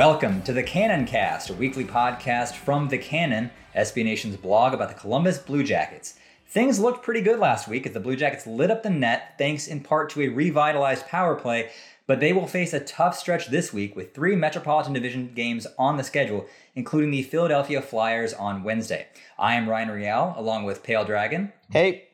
[0.00, 4.88] Welcome to the Cannon Cast, a weekly podcast from the Cannon, SB Nation's blog about
[4.88, 6.14] the Columbus Blue Jackets.
[6.46, 9.68] Things looked pretty good last week as the Blue Jackets lit up the net thanks
[9.68, 11.68] in part to a revitalized power play,
[12.06, 15.98] but they will face a tough stretch this week with three Metropolitan Division games on
[15.98, 19.06] the schedule, including the Philadelphia Flyers on Wednesday.
[19.38, 21.52] I am Ryan Riel, along with Pale Dragon.
[21.70, 22.04] Hey,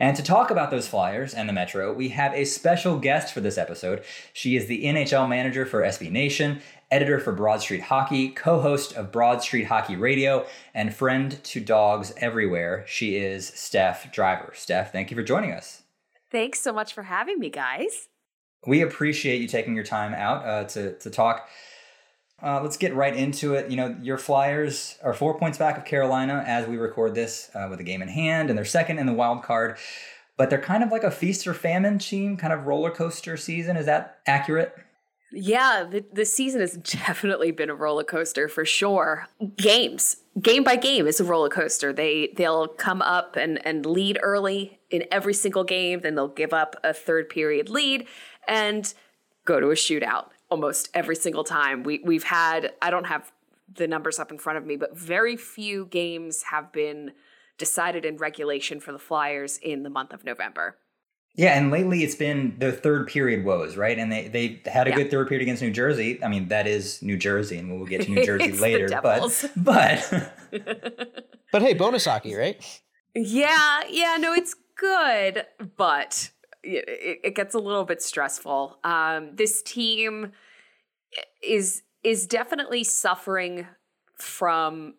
[0.00, 3.40] And to talk about those Flyers and the Metro, we have a special guest for
[3.40, 4.02] this episode.
[4.32, 6.62] She is the NHL manager for SB Nation,
[6.94, 11.58] editor for Broad Street Hockey, co host of Broad Street Hockey Radio, and friend to
[11.58, 12.84] dogs everywhere.
[12.86, 14.52] She is Steph Driver.
[14.54, 15.82] Steph, thank you for joining us.
[16.30, 18.08] Thanks so much for having me, guys.
[18.64, 21.48] We appreciate you taking your time out uh, to, to talk.
[22.40, 23.70] Uh, let's get right into it.
[23.70, 27.66] You know, your Flyers are four points back of Carolina as we record this uh,
[27.68, 29.78] with a game in hand, and they're second in the wild card.
[30.36, 33.76] But they're kind of like a feast or famine team, kind of roller coaster season.
[33.76, 34.76] Is that accurate?
[35.34, 39.26] Yeah, the, the season has definitely been a roller coaster for sure.
[39.56, 41.92] Games, game by game, is a roller coaster.
[41.92, 46.52] They they'll come up and and lead early in every single game, then they'll give
[46.52, 48.06] up a third period lead
[48.46, 48.94] and
[49.44, 51.82] go to a shootout almost every single time.
[51.82, 53.32] We we've had I don't have
[53.72, 57.12] the numbers up in front of me, but very few games have been
[57.58, 60.76] decided in regulation for the Flyers in the month of November.
[61.36, 63.98] Yeah, and lately it's been their third period woes, right?
[63.98, 64.96] And they they had a Yeah.
[64.96, 66.22] good third period against New Jersey.
[66.22, 68.86] I mean, that is New Jersey, and we'll get to New Jersey It's later.
[68.86, 69.44] Devils.
[69.56, 70.06] But
[70.52, 72.62] but but hey, bonus hockey, right?
[73.16, 75.44] Yeah, yeah, no, it's good,
[75.76, 76.30] but
[76.62, 78.78] it, it it gets a little bit stressful.
[78.84, 80.32] Um, this team
[81.42, 83.66] is is definitely suffering
[84.18, 84.94] from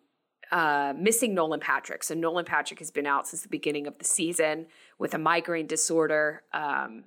[0.52, 2.04] uh, missing Nolan Patrick.
[2.04, 4.66] So Nolan Patrick has been out since the beginning of the season
[4.98, 6.42] with a migraine disorder.
[6.52, 7.04] Um,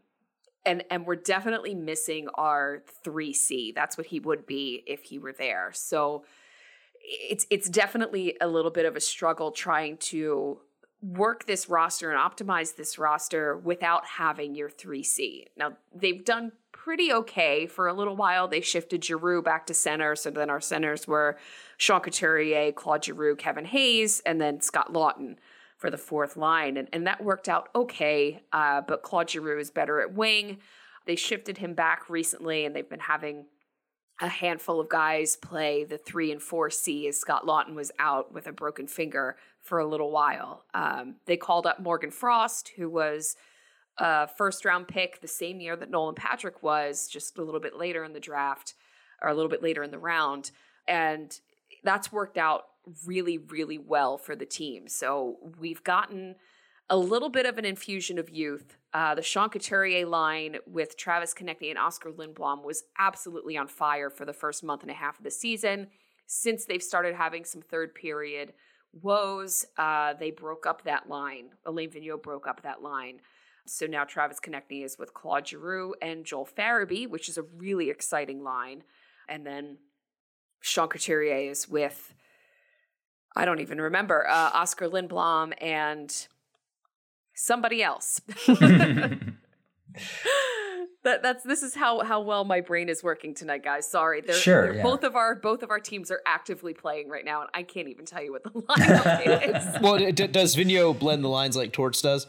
[0.65, 3.73] and and we're definitely missing our 3C.
[3.73, 5.71] That's what he would be if he were there.
[5.73, 6.25] So
[7.01, 10.59] it's it's definitely a little bit of a struggle trying to
[11.01, 15.45] work this roster and optimize this roster without having your 3C.
[15.55, 18.47] Now, they've done pretty okay for a little while.
[18.47, 21.37] They shifted Giroux back to center, so then our centers were
[21.77, 25.37] Sean Couturier, Claude Giroux, Kevin Hayes, and then Scott Laughton
[25.79, 26.77] for the fourth line.
[26.77, 30.59] And, and that worked out okay, uh, but Claude Giroux is better at wing.
[31.05, 33.45] They shifted him back recently, and they've been having
[34.21, 38.33] a handful of guys play the three and four C as Scott Laughton was out
[38.33, 40.65] with a broken finger for a little while.
[40.73, 43.37] Um, they called up Morgan Frost, who was
[43.97, 47.77] a first round pick the same year that Nolan Patrick was, just a little bit
[47.77, 48.73] later in the draft
[49.21, 50.51] or a little bit later in the round.
[50.85, 51.39] And
[51.83, 52.65] that's worked out
[53.05, 54.87] really, really well for the team.
[54.87, 56.35] So we've gotten
[56.89, 58.75] a little bit of an infusion of youth.
[58.93, 64.09] Uh, the Sean Couturier line with Travis Konecny and Oskar Lindblom was absolutely on fire
[64.09, 65.87] for the first month and a half of the season.
[66.25, 68.53] Since they've started having some third period
[68.91, 71.49] woes, uh, they broke up that line.
[71.65, 73.19] Alain Vigneault broke up that line.
[73.67, 77.91] So now Travis Konecny is with Claude Giroux and Joel Farabee, which is a really
[77.91, 78.83] exciting line.
[79.27, 79.77] And then
[80.61, 82.15] Sean Couturier is with,
[83.35, 86.27] I don't even remember, uh, Oskar Lindblom and
[87.35, 88.21] somebody else.
[91.03, 93.89] that that's this is how how well my brain is working tonight, guys.
[93.89, 94.83] Sorry, they're, Sure, they're- yeah.
[94.83, 97.87] both of our both of our teams are actively playing right now, and I can't
[97.87, 99.81] even tell you what the lineup is.
[99.81, 102.27] Well, d- d- does Vigneault blend the lines like Torch does?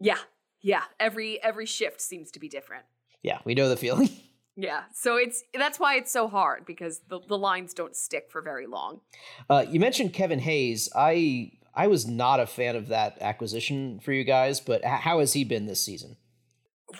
[0.00, 0.18] Yeah,
[0.60, 0.82] yeah.
[1.00, 2.84] Every every shift seems to be different.
[3.22, 4.10] Yeah, we know the feeling.
[4.56, 8.42] Yeah, so it's that's why it's so hard because the the lines don't stick for
[8.42, 9.00] very long.
[9.48, 10.90] Uh, you mentioned Kevin Hayes.
[10.94, 15.32] I I was not a fan of that acquisition for you guys, but how has
[15.32, 16.16] he been this season?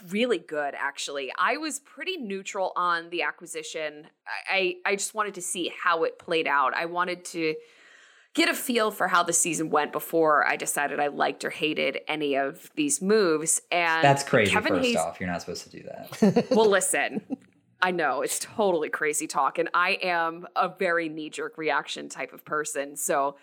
[0.09, 4.07] really good actually i was pretty neutral on the acquisition
[4.51, 7.55] I, I i just wanted to see how it played out i wanted to
[8.35, 11.99] get a feel for how the season went before i decided i liked or hated
[12.09, 14.53] any of these moves and That's crazy.
[14.53, 16.47] kevin first hayes off, you're not supposed to do that.
[16.51, 17.21] well listen
[17.83, 22.45] i know it's totally crazy talk and i am a very knee-jerk reaction type of
[22.45, 23.37] person so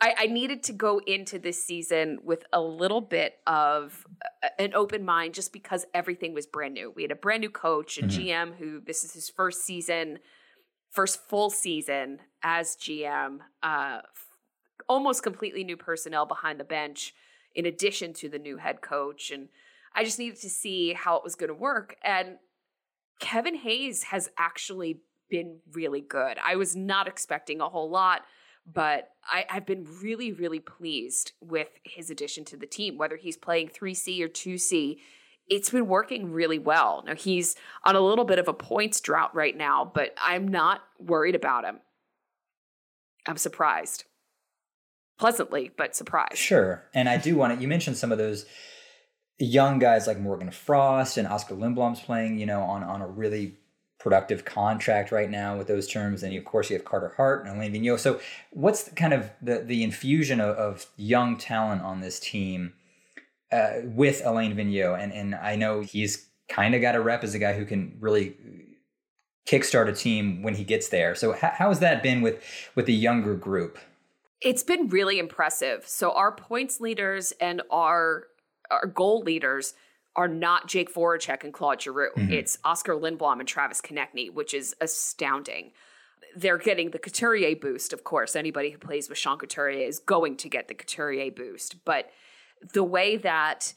[0.00, 4.04] I, I needed to go into this season with a little bit of
[4.58, 6.92] an open mind just because everything was brand new.
[6.96, 8.26] We had a brand new coach and Mhm.
[8.26, 10.18] GM who this is his first season,
[10.90, 14.26] first full season as GM, uh, f-
[14.88, 17.14] almost completely new personnel behind the bench,
[17.54, 19.30] in addition to the new head coach.
[19.30, 19.48] And
[19.94, 21.96] I just needed to see how it was going to work.
[22.02, 22.36] And
[23.20, 25.00] Kevin Hayes has actually
[25.30, 26.38] been really good.
[26.44, 28.22] I was not expecting a whole lot
[28.72, 33.36] but I, I've been really, really pleased with his addition to the team, whether he's
[33.36, 34.98] playing 3C or 2C.
[35.48, 37.04] It's been working really well.
[37.06, 40.82] Now, he's on a little bit of a points drought right now, but I'm not
[40.98, 41.80] worried about him.
[43.26, 44.04] I'm surprised.
[45.18, 46.38] Pleasantly, but surprised.
[46.38, 46.84] Sure.
[46.92, 48.46] And I do want to, you mentioned some of those
[49.38, 53.54] young guys like Morgan Frost and Oskar Lindblom's playing, you know, on, on a really
[53.98, 56.22] productive contract right now with those terms.
[56.22, 58.00] And of course, you have Carter Hart and Alain Vigneault.
[58.00, 58.20] So,
[58.50, 62.74] what's the, kind of the, the infusion of, of young talent on this team
[63.50, 65.02] uh, with Alain Vigneault?
[65.02, 67.96] And, and I know he's kind of got a rep as a guy who can
[67.98, 68.36] really
[69.48, 71.14] kickstart a team when he gets there.
[71.14, 72.44] So, how, how has that been with
[72.74, 73.78] with the younger group?
[74.40, 75.86] It's been really impressive.
[75.86, 78.24] So our points leaders and our
[78.70, 79.74] our goal leaders
[80.16, 82.10] are not Jake Voracek and Claude Giroux.
[82.16, 82.32] Mhm.
[82.32, 85.72] It's Oskar Lindblom and Travis Konecny, which is astounding.
[86.36, 88.34] They're getting the Couturier boost, of course.
[88.34, 91.84] Anybody who plays with Sean Couturier is going to get the Couturier boost.
[91.84, 92.10] But
[92.72, 93.74] the way that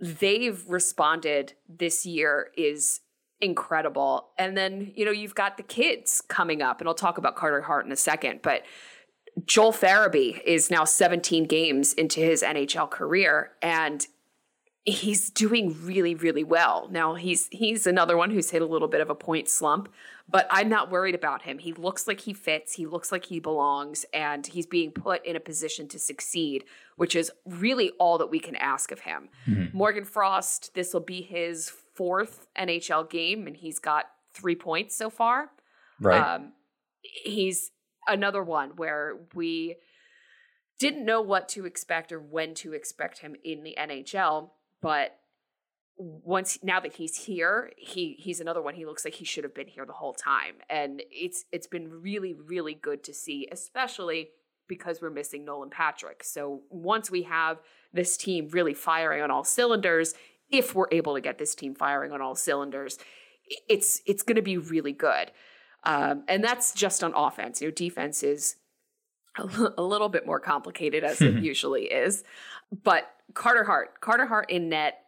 [0.00, 3.00] they've responded this year is
[3.40, 4.30] incredible.
[4.38, 7.60] And then, you know, you've got the kids coming up, and I'll talk about Carter
[7.62, 8.62] Hart in a second, but
[9.46, 14.06] Joel Farabee is now 17 games into his NHL career and
[14.84, 16.88] he's doing really really well.
[16.90, 19.88] Now he's he's another one who's hit a little bit of a point slump,
[20.28, 21.58] but I'm not worried about him.
[21.58, 25.36] He looks like he fits, he looks like he belongs and he's being put in
[25.36, 26.64] a position to succeed,
[26.96, 29.28] which is really all that we can ask of him.
[29.72, 35.10] Morgan Frost, this will be his fourth NHL game and he's got 3 points so
[35.10, 35.50] far.
[36.00, 36.20] Right.
[36.20, 36.52] Um,
[37.02, 37.70] he's
[38.06, 39.76] another one where we
[40.78, 44.50] didn't know what to expect or when to expect him in the NHL,
[44.80, 45.18] but
[45.96, 48.74] once now that he's here, he he's another one.
[48.74, 52.02] He looks like he should have been here the whole time, and it's it's been
[52.02, 54.30] really really good to see, especially
[54.66, 56.24] because we're missing Nolan Patrick.
[56.24, 57.58] So once we have
[57.92, 60.14] this team really firing on all cylinders,
[60.50, 62.98] if we're able to get this team firing on all cylinders,
[63.68, 65.30] it's it's going to be really good.
[65.84, 67.60] Um, and that's just on offense.
[67.60, 68.56] You know, defense is
[69.38, 72.24] a little bit more complicated as it usually is.
[72.82, 74.98] But Carter Hart, Carter Hart in net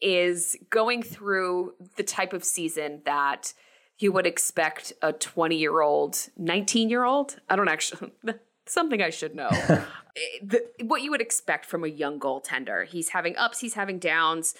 [0.00, 3.52] is going through the type of season that
[3.98, 7.38] you would expect a 20 year old, 19 year old.
[7.48, 8.12] I don't actually,
[8.66, 9.50] something I should know.
[10.16, 12.84] Eh, the, what you would expect from a young goaltender.
[12.84, 14.56] He's having ups, he's having downs.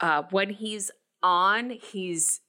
[0.00, 0.90] Uh, when he's
[1.22, 2.40] on, he's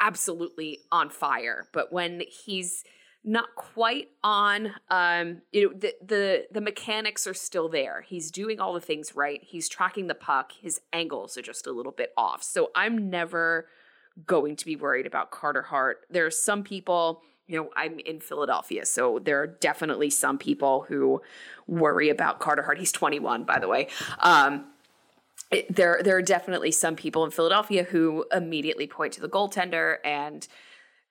[0.00, 1.68] absolutely on fire.
[1.72, 2.84] But when he's
[3.22, 8.02] not quite on, um, you know, the, the the mechanics are still there.
[8.08, 9.40] He's doing all the things right.
[9.42, 10.52] He's tracking the puck.
[10.60, 12.42] His angles are just a little bit off.
[12.42, 13.66] So I'm never
[14.26, 16.06] going to be worried about Carter Hart.
[16.10, 20.86] There are some people, you know, I'm in Philadelphia, so there are definitely some people
[20.88, 21.20] who
[21.66, 22.78] worry about Carter Hart.
[22.78, 23.88] He's 21, by the way.
[24.18, 24.66] Um,
[25.50, 29.96] it- there there are definitely some people in Philadelphia who immediately point to the goaltender
[30.04, 30.46] and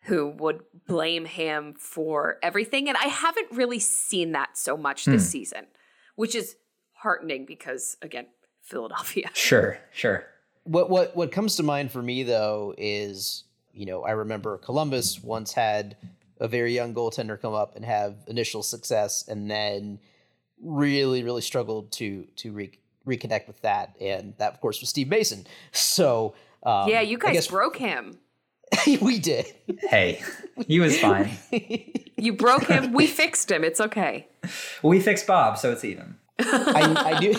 [0.04, 2.88] who would blame him for everything.
[2.88, 5.30] And I haven't really seen that so much this hmm.
[5.30, 5.66] season
[6.20, 6.58] which is
[6.92, 8.28] heartening because again
[8.62, 9.30] Philadelphia.
[9.34, 10.26] Sure, sure.
[10.66, 15.24] What what what comes to mind for me though is you know I remember Columbus
[15.24, 15.96] once had
[16.42, 20.00] a very young goaltender come up and have initial success and then
[20.62, 25.08] really really struggled to to re- reconnect with that and that of course was Steve
[25.10, 25.46] Mason.
[25.72, 28.20] So Um, yeah, you guys guess broke him.
[29.02, 29.46] we did.
[29.90, 30.22] Hey,
[30.68, 31.32] he was fine.
[32.20, 32.92] You broke him.
[32.92, 33.64] we fixed him.
[33.64, 34.28] It's okay.
[34.84, 36.18] we fixed Bob, so it's even.
[36.38, 37.34] I, I knew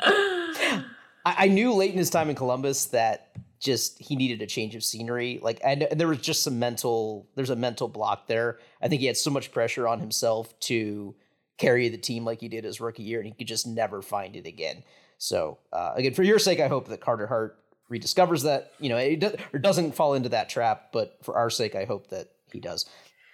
[0.00, 0.84] I,
[1.24, 4.84] I knew late in his time in Columbus that just he needed a change of
[4.84, 5.40] scenery.
[5.42, 8.58] Like and, and there was just some mental there's a mental block there.
[8.80, 11.14] I think he had so much pressure on himself to
[11.58, 14.36] carry the team like he did his rookie year, and he could just never find
[14.36, 14.82] it again.
[15.18, 17.58] So uh, again, for your sake, I hope that Carter Hart
[17.90, 18.72] rediscovers that.
[18.80, 20.92] You know, it do, or doesn't fall into that trap.
[20.92, 22.86] But for our sake, I hope that he does,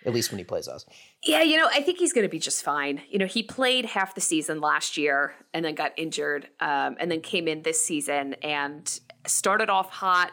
[0.06, 0.84] at least when he plays us.
[1.24, 3.02] Yeah, you know, I think he's going to be just fine.
[3.08, 7.10] You know, he played half the season last year and then got injured, um, and
[7.10, 10.32] then came in this season and started off hot,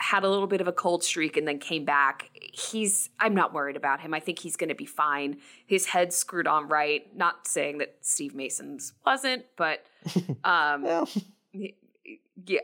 [0.00, 2.30] had a little bit of a cold streak, and then came back.
[2.34, 4.14] He's, I'm not worried about him.
[4.14, 5.38] I think he's going to be fine.
[5.66, 7.14] His head screwed on right.
[7.14, 9.84] Not saying that Steve Mason's wasn't, but
[10.44, 11.08] um, Well,
[11.52, 12.60] yeah.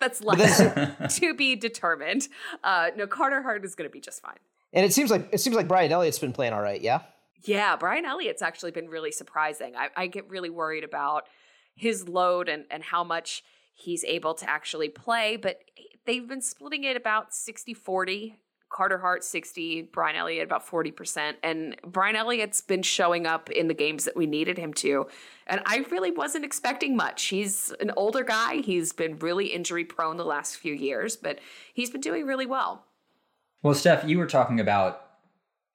[0.00, 2.28] That's left to be determined.
[2.62, 4.38] Uh, no, Carter Hart is going to be just fine.
[4.72, 6.80] and it seems like it seems like Brian Elliott's been playing all right.
[6.80, 7.00] Yeah.
[7.44, 9.76] Yeah, Brian Elliott's actually been really surprising.
[9.76, 11.28] I, I get really worried about
[11.76, 13.44] his load and, and how much
[13.74, 15.60] he's able to actually play, but
[16.08, 18.40] they've been splitting it about 60 40.
[18.70, 21.36] Carter Hart 60, Brian Elliott about 40%.
[21.42, 25.06] And Brian Elliott's been showing up in the games that we needed him to.
[25.46, 27.24] And I really wasn't expecting much.
[27.24, 28.56] He's an older guy.
[28.56, 31.38] He's been really injury prone the last few years, but
[31.72, 32.84] he's been doing really well.
[33.62, 35.07] Well, Steph, you were talking about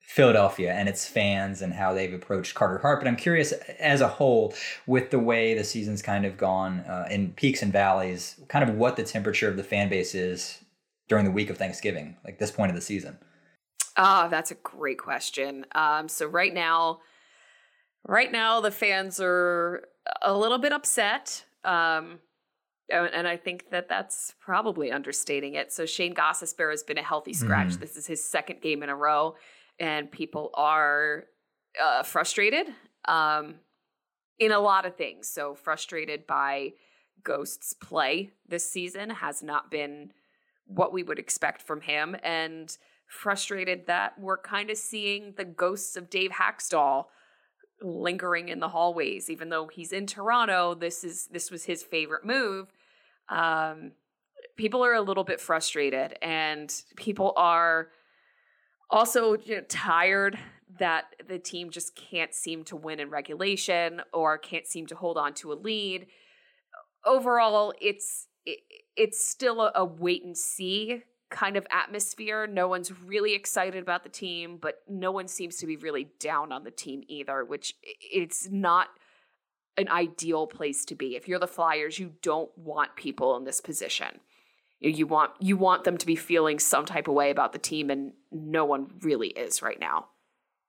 [0.06, 4.08] Philadelphia and its fans and how they've approached Carter Hart, but I'm curious as a
[4.08, 4.54] whole,
[4.86, 8.76] with the way the season's kind of gone uh, in peaks and valleys, kind of
[8.76, 10.64] what the temperature of the fan base is
[11.08, 13.18] during the week of Thanksgiving, like this point of the season.
[13.98, 15.66] Ah, that's a great question.
[15.74, 17.00] Um, so right now,
[18.08, 19.86] right now the fans are
[20.22, 21.46] a little bit upset.
[21.64, 22.20] Um,
[22.90, 25.72] and I think that that's probably understating it.
[25.72, 27.70] So Shayne Gostisbehere has been a healthy scratch.
[27.70, 27.80] Mhm.
[27.80, 29.36] This is his second game in a row,
[29.80, 31.26] and people are
[31.82, 32.68] uh, frustrated
[33.06, 33.56] um,
[34.40, 35.28] in a lot of things.
[35.28, 36.74] So frustrated by
[37.24, 40.12] Ghost's play this season has not been
[40.66, 42.76] what we would expect from him, and
[43.08, 47.06] frustrated that we're kind of seeing the ghosts of Dave Hakstol
[47.82, 52.24] lingering in the hallways even though he's in Toronto this is this was his favorite
[52.24, 52.72] move
[53.28, 53.92] um
[54.56, 57.90] people are a little bit frustrated and people are
[58.94, 60.38] also you know, tired
[60.78, 65.18] that the team just can't seem to win in regulation or can't seem to hold
[65.18, 66.06] on to a lead.
[67.04, 68.60] Overall it's it,
[68.96, 72.46] it's still a, a wait and see kind of atmosphere.
[72.46, 76.52] No one's really excited about the team but no one seems to be really down
[76.52, 78.90] on the team either which it's not
[79.76, 81.16] an ideal place to be.
[81.16, 84.20] If you're the flyers you don't want people in this position
[84.84, 87.60] you you want you want them to be feeling some type of way about the
[87.60, 90.08] team and no one really is right now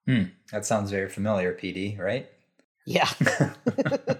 [0.07, 2.29] Hmm, that sounds very familiar, PD, right?
[2.87, 3.09] Yeah.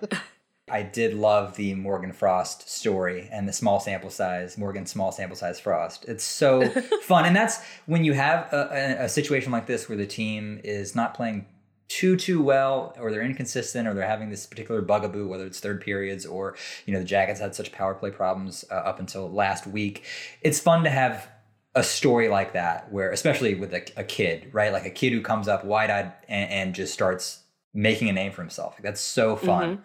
[0.71, 5.37] I did love the Morgan Frost story and the small sample size, Morgan small sample
[5.37, 6.07] size Frost.
[6.09, 6.67] It's so
[7.03, 7.27] fun.
[7.27, 10.95] And that's when you have a, a, a situation like this where the team is
[10.95, 11.47] not playing
[11.89, 15.81] too, too well, or they're inconsistent, or they're having this particular bugaboo, whether it's third
[15.81, 19.67] periods or, you know, the Jackets had such power play problems uh, up until last
[19.67, 20.05] week.
[20.41, 21.29] It's fun to have
[21.75, 24.73] a story like that where, especially with a, a kid, right?
[24.73, 27.41] Like a kid who comes up wide eyed and, and just starts
[27.75, 28.75] making a name for himself.
[28.75, 29.83] Like, that's so fun.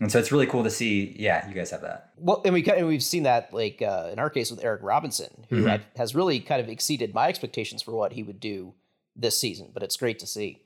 [0.00, 1.14] And so it's really cool to see.
[1.18, 2.10] Yeah, you guys have that.
[2.16, 5.46] Well, and we and we've seen that like uh, in our case with Eric Robinson,
[5.48, 5.68] who Mhm.
[5.68, 8.74] had, has really kind of exceeded my expectations for what he would do
[9.14, 9.70] this season.
[9.72, 10.61] But it's great to see.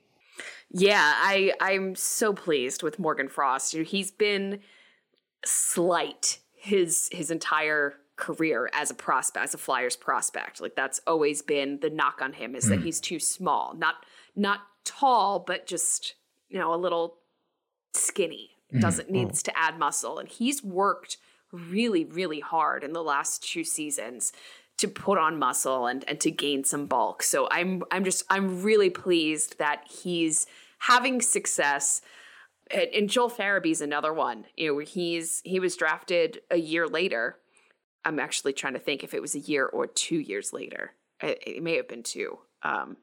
[0.69, 3.75] Yeah, I I'm so pleased with Morgan Frost.
[3.75, 4.59] He's been
[5.45, 10.59] slight his his entire career as a prospect, as a Flyers prospect.
[10.59, 12.85] Like that's always been the knock on him is that hmm.
[12.85, 13.73] he's too small.
[13.75, 13.95] Not
[14.35, 16.15] not tall, but just,
[16.49, 17.17] you know, a little
[17.93, 18.51] skinny.
[18.71, 18.79] Hmm.
[18.79, 19.13] Doesn't hmm.
[19.13, 20.19] needs to add muscle.
[20.19, 21.17] And he's worked
[21.51, 24.33] really, really hard in the last two seasons
[24.77, 27.23] to put on muscle and and to gain some bulk.
[27.23, 30.45] So I'm I'm just I'm really pleased that he's
[30.79, 32.01] having success.
[32.69, 34.45] And, and Joel Farabee's another one.
[34.55, 37.37] You know, he's he was drafted a year later.
[38.05, 40.93] I'm actually trying to think if it was a year or two years later.
[41.21, 42.37] It, it may have been two.
[42.63, 42.97] Um,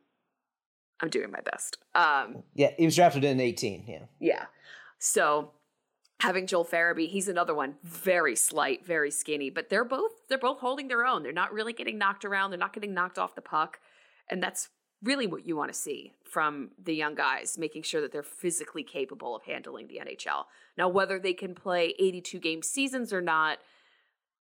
[1.01, 1.79] I'm doing my best.
[1.95, 3.85] Um, Yeah, he was drafted in eighteen.
[3.89, 4.05] Yeah.
[4.21, 4.45] yeah.
[4.99, 5.51] So
[6.25, 10.59] having Joel Farabee, he's another one, very slight, very skinny, but they're both they're both
[10.59, 11.23] holding their own.
[11.23, 12.51] They're not really getting knocked around.
[12.51, 13.79] They're not getting knocked off the puck,
[14.29, 14.71] and that's
[15.03, 18.83] really what you want to see from the young guys, making sure that they're physically
[18.83, 20.45] capable of handling the NHL.
[20.79, 23.59] Now, whether they can play 82 game seasons or not,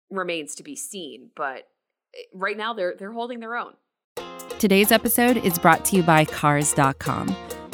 [0.10, 1.32] remains to be seen.
[1.36, 1.68] But
[2.16, 3.74] eh, right now, they're they're holding their own.
[4.60, 7.36] Today's episode is brought to you by Cars.com.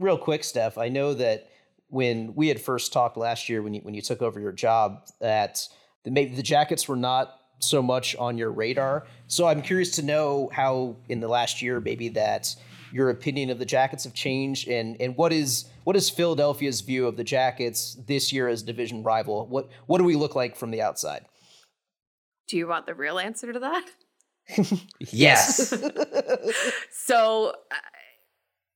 [0.00, 1.50] Real quick, Steph, I know that
[1.88, 5.02] when we had first talked last year, when you when you took over your job,
[5.20, 5.68] that
[6.04, 9.06] the, maybe the jackets were not so much on your radar.
[9.26, 12.56] So I'm curious to know how in the last year, maybe that
[12.92, 17.06] your opinion of the jackets have changed, and and what is what is Philadelphia's view
[17.06, 19.46] of the jackets this year as division rival?
[19.46, 21.26] What what do we look like from the outside?
[22.48, 23.84] Do you want the real answer to that?
[25.12, 25.72] Yes.
[26.92, 27.52] So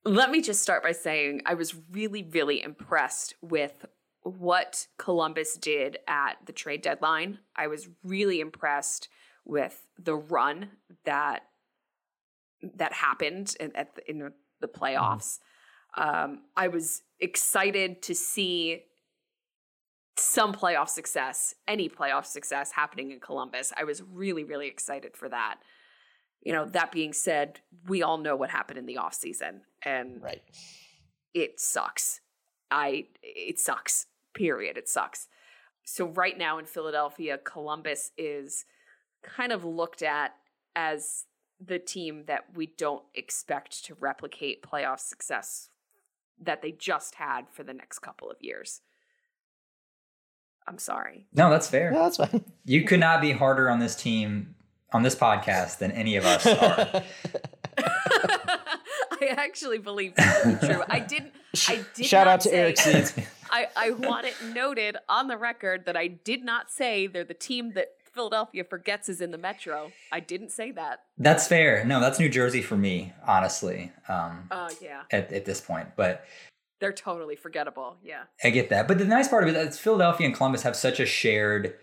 [0.04, 3.86] let me just start by saying I was really, really impressed with
[4.22, 7.38] what Columbus did at the trade deadline.
[7.56, 9.08] I was really impressed
[9.44, 10.70] with the run
[11.04, 11.44] that
[12.76, 15.40] that happened in, at the, in the, playoffs.
[15.98, 18.84] Um, I was excited to see
[20.16, 23.74] some playoff success, any playoff success happening in Columbus.
[23.76, 25.56] I was really, really excited for that.
[26.44, 30.42] You know, that being said, we all know what happened in the offseason and right.
[31.32, 32.20] it sucks.
[32.70, 34.06] I it sucks.
[34.34, 34.76] Period.
[34.76, 35.28] It sucks.
[35.84, 38.64] So right now in Philadelphia, Columbus is
[39.22, 40.34] kind of looked at
[40.74, 41.24] as
[41.64, 45.68] the team that we don't expect to replicate playoff success
[46.40, 48.80] that they just had for the next couple of years.
[50.66, 51.26] I'm sorry.
[51.34, 51.90] no, that's fair.
[51.90, 52.44] No, that's fine.
[52.64, 54.54] You could not be harder on this team
[54.94, 57.02] on this podcast than any of us are.
[59.20, 60.82] I actually believe that to be true.
[60.88, 61.32] I didn't.
[61.68, 63.14] I did Shout out to say, Eric Seeds.
[63.50, 67.34] I, I want it noted on the record that I did not say they're the
[67.34, 69.90] team that Philadelphia forgets is in the Metro.
[70.12, 71.02] I didn't say that.
[71.18, 71.84] That's fair.
[71.84, 73.92] No, that's New Jersey for me, honestly.
[74.08, 76.24] Um, Oh yeah, at, at this point, but
[76.80, 77.96] they're totally forgettable.
[78.04, 78.24] Yeah.
[78.42, 78.86] I get that.
[78.86, 81.74] But the nice part of it is Philadelphia and Columbus have such a shared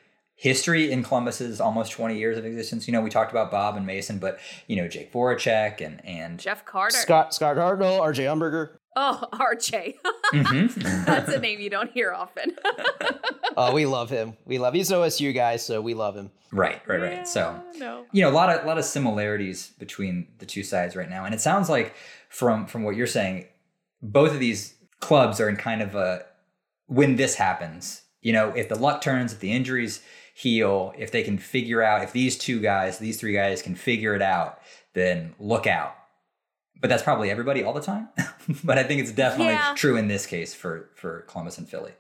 [0.41, 2.87] history in Columbus's almost 20 years of existence.
[2.87, 6.39] You know, we talked about Bob and Mason, but you know, Jake Voracek and and
[6.39, 6.97] Jeff Carter.
[6.97, 8.71] Scott Scott Hartnell, RJ Umberger.
[8.95, 9.97] Oh, RJ.
[10.33, 10.73] Mhm.
[11.05, 12.55] That's a name you don't hear often.
[13.55, 14.35] Oh, we love him.
[14.45, 16.31] We love he's OSU guy, so we love him.
[16.51, 17.27] right, right, right.
[17.27, 18.05] So no.
[18.11, 21.23] you know, a lot of a lot of similarities between the two sides right now.
[21.23, 21.93] And it sounds like
[22.29, 23.45] from from what you're saying,
[24.01, 26.25] both of these clubs are in kind of a
[26.87, 30.01] when this happens, you know, if the luck turns, if the injuries
[30.33, 34.15] heal, if they can figure out if these two guys, these three guys can figure
[34.15, 34.59] it out,
[34.93, 35.95] then look out.
[36.79, 38.09] But that's probably everybody all the time.
[38.63, 39.73] but I think it's definitely Yeah.
[39.75, 41.91] true in this case for for Columbus and Philly.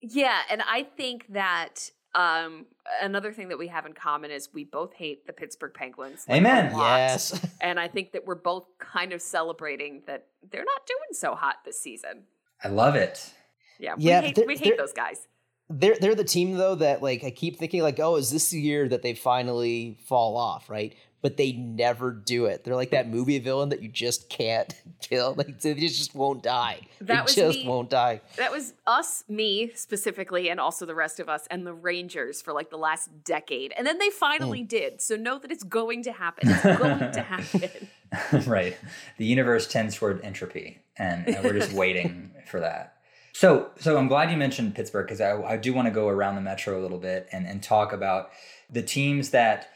[0.00, 2.64] Yeah, and I think that um,
[3.02, 6.24] another thing that we have in common is we both hate the Pittsburgh Penguins.
[6.28, 6.72] like, Amen.
[6.76, 7.38] Yes.
[7.60, 11.56] And I think that we're both kind of celebrating that they're not doing so hot
[11.64, 12.22] this season.
[12.64, 13.32] I love it.
[13.78, 15.28] Yeah, Yeah, we hate, we hate those guys.
[15.70, 18.60] They're they're the team though that like I keep thinking like, oh, is this the
[18.60, 20.94] year that they finally fall off, right?
[21.22, 22.64] But they never do it.
[22.64, 25.34] They're like that movie villain that you just can't kill.
[25.36, 26.80] Like they just won't die.
[27.02, 27.68] That they was just me.
[27.68, 28.22] won't die.
[28.36, 32.54] That was us, me specifically, and also the rest of us and the Rangers for
[32.54, 33.72] like the last decade.
[33.76, 34.12] And then they Mm.
[34.14, 35.02] finally did.
[35.02, 36.48] So know that it's going to happen.
[36.50, 37.70] It's going to happen.
[38.50, 38.76] right.
[39.18, 42.96] The universe tends toward entropy, and, and we're just waiting for that.
[43.32, 46.34] So, so I'm glad you mentioned Pittsburgh because I, I do want to go around
[46.34, 48.30] the Metro a little bit and, and talk about
[48.68, 49.70] the teams that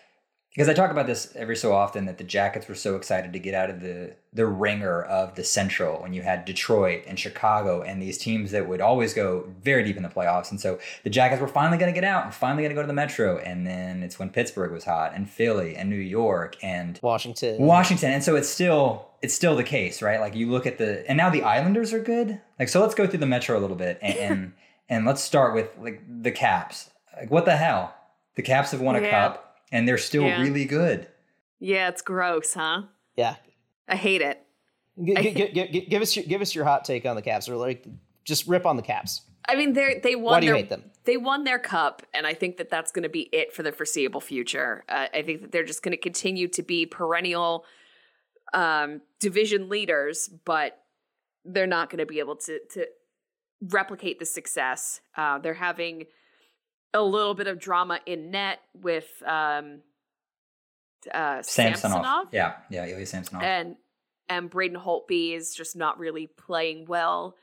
[0.55, 3.39] because I talk about this every so often that the Jackets were so excited to
[3.41, 7.83] get out of the the ringer of the Central when you had Detroit and Chicago
[7.83, 10.51] and these teams that would always go very deep in the playoffs.
[10.51, 12.83] And so the Jackets were finally going to get out and finally going to go
[12.83, 13.39] to the Metro.
[13.39, 17.61] And then it's when Pittsburgh was hot and Philly and New York and Washington.
[17.61, 20.21] Washington, and so it's still it's still the case, right?
[20.21, 22.41] Like you look at the and now the Islanders are good.
[22.59, 24.53] Like so, let's go through the Metro a little bit and and,
[24.89, 26.91] and let's start with like the Caps.
[27.17, 27.95] Like what the hell?
[28.37, 29.11] The Caps have won a Yeah.
[29.11, 30.41] cup and they're still Yeah.
[30.41, 31.09] really good.
[31.59, 32.83] Yeah, it's gross, huh?
[33.17, 33.37] yeah.
[33.87, 34.41] I hate it.
[35.05, 37.23] G- g- g- g- g- give us your give us your hot take on the
[37.23, 37.85] Caps, or like
[38.25, 39.21] just rip on the Caps.
[39.47, 40.33] I mean, they they won.
[40.35, 40.85] Why do you their, hate them?
[41.05, 43.73] They won their cup, and I think that that's going to be it for the
[43.73, 44.85] foreseeable future.
[44.89, 47.67] Uh, I think that they're just going to continue to be perennial
[48.55, 50.79] um, division leaders, but
[51.45, 52.87] they're not going to be able to to
[53.61, 55.01] replicate the success.
[55.17, 56.05] Uh, they're having
[56.95, 59.81] a little bit of drama in net with um,
[61.13, 61.81] uh, Samsonov.
[61.93, 62.29] Samsonov.
[62.33, 63.43] Yeah, yeah, Ilya Samsonov.
[63.43, 63.77] and
[64.29, 67.37] and Braden Holtby is just not really playing well,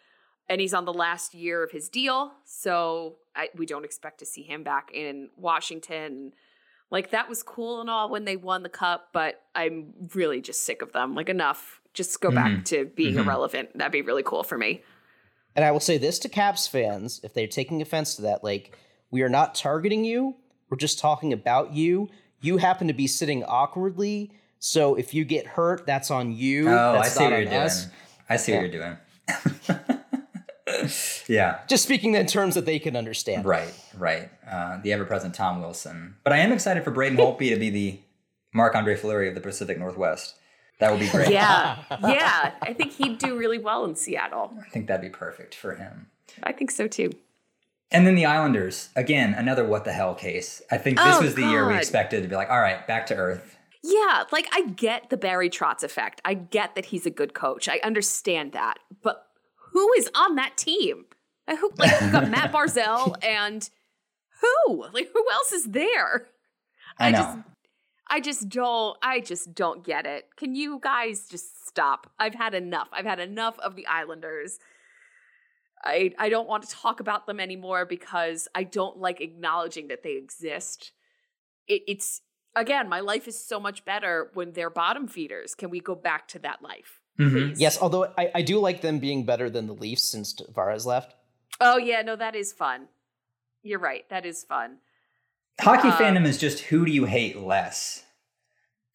[0.49, 4.25] and he's on the last year of his deal, so I, we don't expect to
[4.25, 6.33] see him back in Washington.
[6.89, 10.63] Like that was cool and all when they won the cup, but I'm really just
[10.63, 11.13] sick of them.
[11.15, 12.65] Like enough, just go back Mhm.
[12.65, 13.23] to being Mhm.
[13.25, 13.77] irrelevant.
[13.77, 14.81] That'd be really cool for me.
[15.55, 18.77] And I will say this to Caps fans, if they're taking offense to that, like,
[19.11, 20.35] we are not targeting you.
[20.69, 22.09] We're just talking about you.
[22.41, 24.31] You happen to be sitting awkwardly.
[24.59, 26.69] So if you get hurt, that's on you.
[26.69, 27.61] oh, I see not what you're on doing.
[27.63, 27.87] us.
[28.29, 28.97] I see what you're doing.
[31.27, 33.45] yeah, Just speaking in terms that they can understand.
[33.45, 34.29] right, right.
[34.49, 36.15] Uh, the ever-present Tom Wilson.
[36.23, 37.99] But I am excited for Braden Holtby to be the
[38.53, 40.35] Marc Andre Fleury of the Pacific Northwest.
[40.79, 41.29] That would be great.
[41.29, 42.53] Yeah, yeah.
[42.61, 44.53] I think he'd do really well in Seattle.
[44.65, 46.07] I think that'd be perfect for him.
[46.43, 47.11] I think so too.
[47.91, 50.61] And then the Islanders, again, another what the hell case.
[50.71, 53.05] I think this Oh, was the year we expected to be like, all right, back
[53.07, 53.57] to earth.
[53.83, 56.21] Yeah, like I get the Barry Trotz effect.
[56.23, 57.67] I get that he's a good coach.
[57.67, 58.77] I understand that.
[59.01, 59.25] But
[59.73, 61.05] who is on that team?
[61.47, 63.67] I hope like we've got Mat Barzal and
[64.41, 64.85] who?
[64.93, 66.27] Like who else is there?
[66.97, 67.17] I, I know.
[67.17, 67.37] just-
[68.13, 70.27] I just don't I just don't get it.
[70.35, 72.11] Can you guys just stop?
[72.19, 72.89] I've had enough.
[72.91, 74.59] I've had enough of the Islanders.
[75.83, 80.03] I I don't want to talk about them anymore because I don't like acknowledging that
[80.03, 80.91] they exist.
[81.67, 82.21] It, it's
[82.55, 85.55] again, my life is so much better when they're bottom feeders.
[85.55, 86.99] Can we go back to that life?
[87.19, 87.55] Mhm.
[87.57, 91.15] Yes, although I, I do like them being better than the Leafs since Tavares left.
[91.59, 92.87] Oh yeah, no, that is fun.
[93.63, 94.07] You're right.
[94.09, 94.77] That is fun.
[95.59, 98.03] Hockey Uh, fandom is just who do you hate less?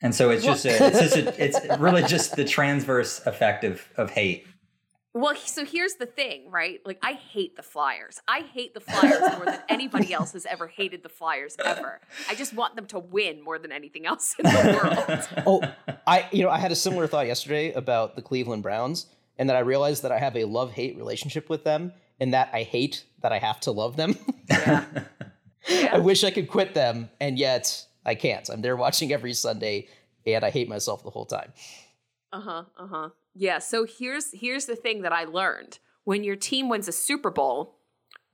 [0.02, 3.82] And so it's just a, it's just a, it's really just the transverse effect of,
[3.96, 4.46] of hate.
[5.16, 6.78] Well, so here's the thing, right?
[6.84, 8.20] Like, I hate the Flyers.
[8.28, 12.02] I hate the Flyers more than anybody else has ever hated the Flyers ever.
[12.28, 15.28] I just want them to win more than anything else in the world.
[15.46, 15.62] Oh,
[16.06, 19.06] I you know I had a similar thought yesterday about the Cleveland Browns,
[19.38, 22.50] and that I realized that I have a love hate relationship with them, and that
[22.52, 24.18] I hate that I have to love them.
[24.50, 24.84] Yeah.
[25.92, 28.50] I wish I could quit them, and yet I can't.
[28.50, 29.88] I'm there watching every Sunday,
[30.26, 31.54] and I hate myself the whole time.
[32.32, 32.64] Uh huh.
[32.78, 33.08] Uh huh.
[33.38, 33.58] Yeah.
[33.58, 37.76] So here's here's the thing that I learned: when your team wins a Super Bowl,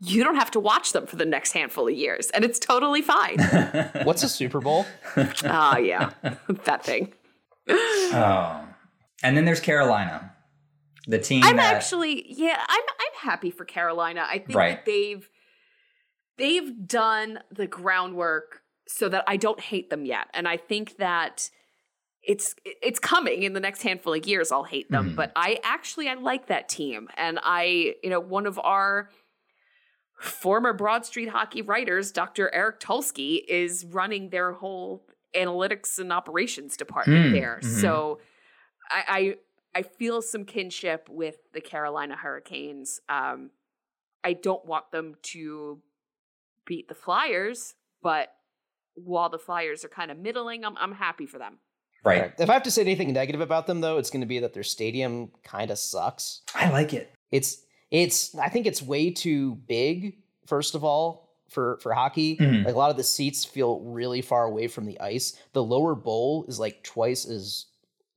[0.01, 3.03] you don't have to watch them for the next handful of years, and it's totally
[3.03, 3.39] fine.
[4.05, 4.87] What's a Super Bowl?
[5.45, 6.11] Ah, yeah,
[6.65, 7.13] that thing.
[7.69, 8.69] oh.
[9.25, 10.33] And then there's Carolina,
[11.07, 14.25] the team I'm that actually, yeah, I'm I'm happy for Carolina.
[14.29, 14.71] I think Right.
[14.77, 15.29] that they've
[16.39, 21.51] they've done the groundwork so that I don't hate them yet, and I think that
[22.23, 24.53] it's it's coming in the next handful of years.
[24.53, 25.17] I'll hate them, Mhm.
[25.17, 29.11] but I actually I like that team, and I you know one of our
[30.19, 32.53] former Broad Street hockey writers, Dr.
[32.55, 35.05] Eric Tulsky, is running their whole
[35.35, 37.59] analytics and operations department Mm, there.
[37.63, 37.81] mhm.
[37.81, 38.21] So
[38.91, 39.37] I, I
[39.81, 43.01] I feel some kinship with the Carolina Hurricanes.
[43.09, 43.51] Um,
[44.23, 45.83] I don't want them to
[46.67, 48.33] beat the Flyers, but
[48.95, 51.59] while the Flyers are kind of middling, I'm I'm happy for them.
[52.05, 52.33] Right.
[52.39, 54.55] If I have to say anything negative about them, though, it's going to be that
[54.55, 56.43] their stadium kind of sucks.
[56.55, 57.13] I like it.
[57.31, 57.59] It's
[57.91, 60.17] it's I think it's way too big.
[60.47, 62.65] First of all, for for hockey, Mhm.
[62.65, 65.37] like a lot of the seats feel really far away from the ice.
[65.53, 67.67] The lower bowl is like twice as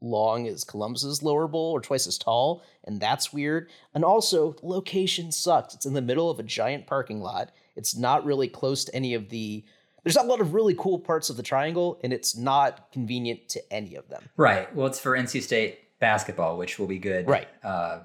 [0.02, 3.70] long as Columbus's lower bowl, or twice as tall, and that's weird.
[3.94, 5.74] And also, location sucks.
[5.74, 7.52] It's in the middle of a giant parking lot.
[7.76, 9.64] It's not really close to any of the.
[10.06, 13.50] There's not a lot of really cool parts of the triangle, and it's not convenient
[13.50, 14.22] to any of them.
[14.38, 14.74] Right.
[14.76, 17.28] Well, it's for NC State basketball, which will be good.
[17.28, 17.48] Right.
[17.64, 18.02] Uh,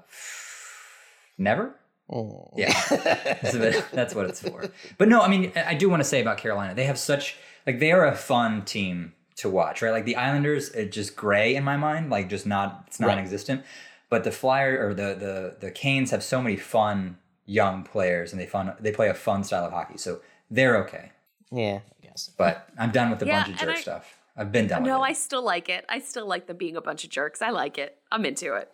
[1.37, 1.75] never.
[2.11, 2.49] Oh.
[2.57, 2.73] Yeah.
[2.89, 4.65] That's, bit- that's what it's for.
[4.97, 7.37] But no, I mean, I do want to say about Carolina, they have such
[7.67, 9.91] like they are a fun team to watch, right?
[9.91, 13.63] Like the Islanders, it's just gray in my mind, like just not it's non-existent.
[14.09, 18.41] But the Flyer or the the the Canes have so many fun young players, and
[18.41, 21.11] they fun they play a fun style of hockey, so they're okay.
[21.51, 22.29] Yeah, I guess.
[22.37, 24.17] But I'm done with the Yeah, bunch of and jerk I- stuff.
[24.37, 25.83] I've been done no, with I still like it.
[25.89, 27.41] I still like them being a bunch of jerks.
[27.41, 27.97] I like it.
[28.11, 28.71] I'm into it.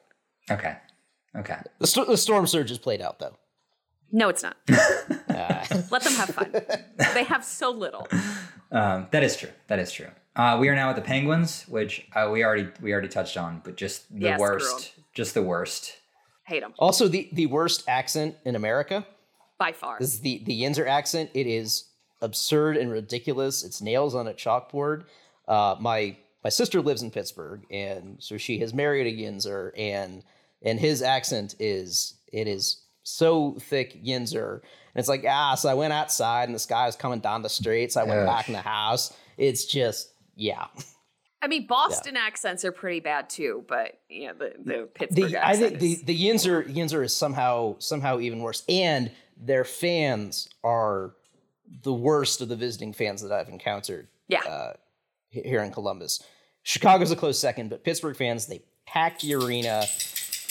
[0.52, 0.78] Okay.
[1.36, 1.58] Okay.
[1.80, 3.36] The, st- the storm surge is played out though.
[4.12, 4.56] No, it's not.
[5.38, 6.52] Uh, Let them have fun.
[7.14, 8.08] they have so little.
[8.72, 9.50] Um, that is true.
[9.68, 10.08] That is true.
[10.36, 13.62] Uh, we are now at the Penguins, which uh, we already we already touched on,
[13.64, 14.52] but just the Yeah, screw 'em.
[14.54, 14.94] worst.
[15.14, 15.94] Just the worst.
[16.46, 19.06] Hate them also, the the worst accent in America
[19.60, 19.98] by far.
[20.00, 21.30] This is the the Yinzer accent.
[21.36, 21.86] It is
[22.22, 23.64] absurd and ridiculous.
[23.64, 25.06] It's nails on a chalkboard.
[25.48, 30.24] Uh, my my sister lives in Pittsburgh, and so she has married a Yinzer, and
[30.62, 34.54] and his accent is it is so thick Yinzer.
[34.54, 37.50] And it's like, ah, so I went outside and the sky was coming down the
[37.50, 37.94] street.
[37.94, 38.26] So I went Ugh.
[38.26, 39.14] back in the house.
[39.38, 40.66] It's just, yeah.
[41.42, 45.38] I mean, Boston accents are pretty bad too, but you know the the Pittsburgh The,
[45.38, 45.80] I accent.
[45.80, 48.64] think the, the Yinzer, Yinzer is somehow, somehow even worse.
[48.68, 51.14] And their fans are
[51.84, 54.74] the worst of the visiting fans that I've encountered yeah, uh,
[55.30, 56.24] here in Columbus.
[56.64, 59.86] Chicago's a close second, but Pittsburgh fans, they pack the arena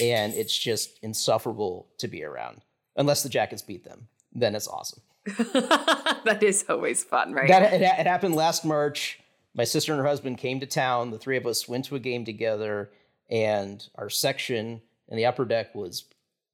[0.00, 2.60] and it's just insufferable to be around.
[2.96, 5.02] Unless the Jackets beat them, then it's awesome.
[5.26, 7.48] that is always fun, right?
[7.48, 9.20] That it, it happened last March.
[9.54, 11.10] My sister and her husband came to town.
[11.10, 12.90] The three of us went to a game together,
[13.28, 16.04] and our section in the upper deck was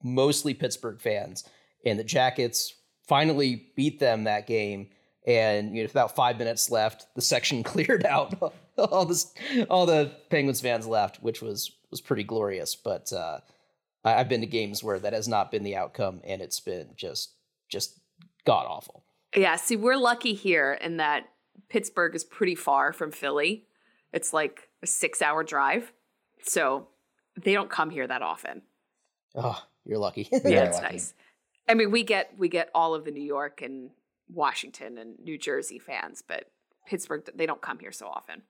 [0.03, 1.45] mostly Pittsburgh fans.
[1.85, 2.75] And the Jackets
[3.07, 4.89] finally beat them that game.
[5.27, 8.55] And you know, about five minutes left, the section cleared out.
[8.79, 9.33] all this,
[9.69, 12.75] all the Penguins fans left, which was was pretty glorious.
[12.75, 13.41] But uh,
[14.05, 17.33] I've been to games where that has not been the outcome, and it's been just
[17.69, 18.01] just
[18.45, 19.05] god awful.
[19.37, 21.29] Yeah, see, we're lucky here in that
[21.69, 23.65] Pittsburgh is pretty far from Philly.
[24.13, 25.93] It's like a six hour drive.
[26.43, 26.89] So
[27.41, 28.63] they don't come here that often.
[29.35, 30.29] Oh, you're lucky.
[30.45, 30.93] Yeah, it's lucky.
[30.93, 31.15] nice.
[31.69, 33.91] I mean, we get we get all of the New York and
[34.29, 36.45] Washington and New Jersey fans, but
[36.87, 38.43] Pittsburgh they don't come here so often.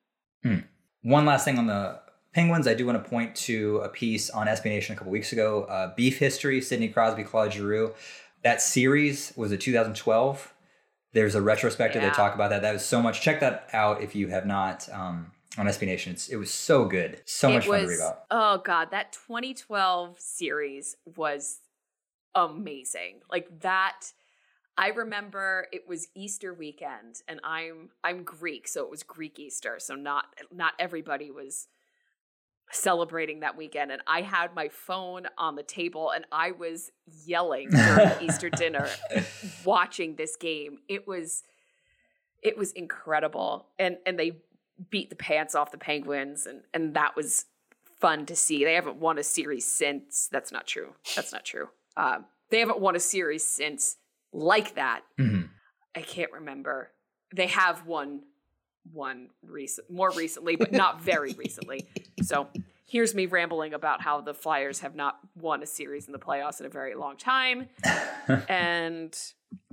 [1.02, 2.00] One last thing on the
[2.32, 5.32] Penguins, I do want to point to a piece on SB Nation a couple weeks
[5.32, 5.64] ago.
[5.64, 7.92] Uh, Beef History, Sidney Crosby, Claude Giroux.
[8.42, 10.54] That series was it 2012.
[11.12, 12.02] There's a retrospective.
[12.02, 12.08] Yeah.
[12.08, 12.62] They talk about that.
[12.62, 13.20] That was so much.
[13.20, 16.12] Check that out if you have not um, on SB Nation.
[16.12, 17.20] It's, it was so good.
[17.26, 18.24] So much it fun was, to read about.
[18.30, 21.58] Oh god, that 2012 series was
[22.34, 23.20] amazing.
[23.30, 24.12] Like that
[24.76, 29.76] I remember it was Easter weekend and I'm I'm Greek, so it was Greek Easter.
[29.78, 31.68] So not not everybody was
[32.70, 36.90] celebrating that weekend and I had my phone on the table and I was
[37.26, 38.88] yelling during Easter dinner
[39.64, 40.78] watching this game.
[40.88, 41.42] It was
[42.42, 43.66] it was incredible.
[43.78, 44.38] And and they
[44.90, 47.44] beat the pants off the Penguins and and that was
[48.00, 48.64] fun to see.
[48.64, 50.28] They haven't won a series since.
[50.32, 50.94] That's not true.
[51.14, 51.68] That's not true.
[51.96, 53.96] Um, they haven't won a series since
[54.32, 55.02] like that.
[55.18, 55.48] Mhm.
[55.94, 56.90] I can't remember.
[57.34, 58.22] They have won
[58.92, 61.86] one recent, more recently, but not very recently.
[62.22, 62.48] So
[62.86, 66.60] here's me rambling about how the Flyers have not won a series in the playoffs
[66.60, 67.68] in a very long time,
[68.48, 69.16] and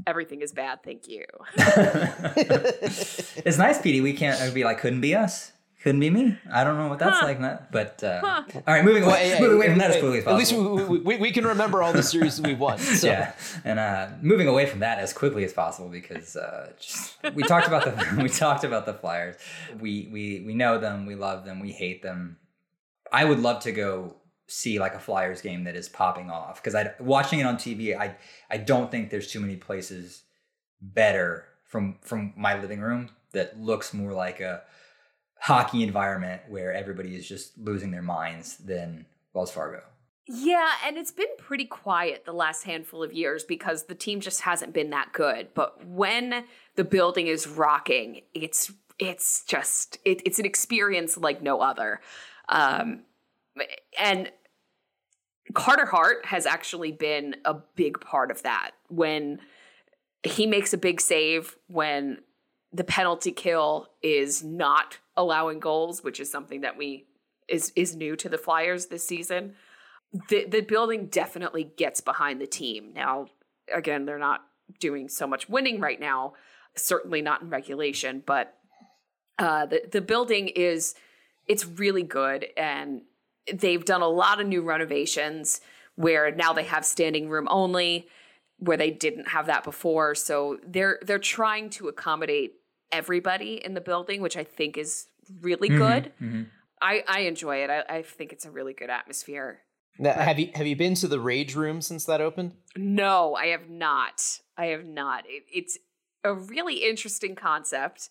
[0.07, 0.83] everything is bad.
[0.83, 1.25] Thank you.
[1.57, 4.01] it's nice, Petey.
[4.01, 5.51] We can't be like, couldn't be us.
[5.81, 6.37] Couldn't be me.
[6.51, 7.25] I don't know what that's Huh.
[7.25, 7.39] like.
[7.39, 8.43] That, but uh, Huh.
[8.67, 10.35] all right, moving away, Well, hey, moving away hey, from that as quickly as possible.
[10.35, 12.79] At least we, we, we can remember all the series that we've won.
[12.79, 13.07] So.
[13.11, 17.43] Yeah, and uh, moving away from that as quickly as possible because uh, just, we
[17.43, 19.37] talked about the we talked about the Flyers.
[19.79, 22.37] We we we know them, we love them, we hate them.
[23.11, 26.75] I would love to go see like a Flyers game that is popping off because
[26.75, 27.97] I watching it on TV.
[27.97, 28.17] I
[28.49, 30.23] I don't think there's too many places
[30.81, 34.61] better from from my living room that looks more like a
[35.39, 39.81] hockey environment where everybody is just losing their minds than Wells Fargo.
[40.31, 44.41] Yeah, and it's been pretty quiet the last handful of years because the team just
[44.41, 45.49] hasn't been that good.
[45.55, 46.43] But when
[46.75, 51.99] the building is rocking, it's it's just it, it's an experience like no other.
[52.47, 53.03] Um,
[53.99, 54.31] and
[55.53, 58.71] Carter Hart has actually been a big part of that.
[58.89, 59.39] When
[60.21, 62.19] he makes a big save, when
[62.71, 67.05] the penalty kill is not allowing goals, which is something that we
[67.47, 69.53] is is new to the Flyers this season
[70.29, 72.93] the the building definitely gets behind the team.
[72.93, 73.27] Now,
[73.73, 74.41] again, they're not
[74.79, 76.33] doing so much winning right now,
[76.75, 78.57] certainly not in regulation, but
[79.37, 80.95] uh, the the building is
[81.47, 83.01] it's really good, and
[83.53, 85.61] they've done a lot of new renovations
[85.95, 88.07] where now they have standing room only,
[88.57, 90.15] where they didn't have that before.
[90.15, 92.53] So they're they're trying to accommodate
[92.91, 95.07] everybody in the building, which I think is
[95.41, 96.11] really good.
[96.21, 96.47] mhm.
[96.81, 97.69] I, I enjoy it.
[97.69, 99.59] I, I think it's a really good atmosphere.
[99.97, 102.53] Now, have you have you been to the Rage Room since that opened?
[102.77, 104.39] No, I have not.
[104.57, 105.25] I have not.
[105.27, 105.77] It, it's
[106.23, 108.09] a really interesting concept.